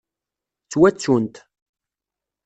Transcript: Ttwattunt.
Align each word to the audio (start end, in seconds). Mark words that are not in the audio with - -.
Ttwattunt. 0.63 1.35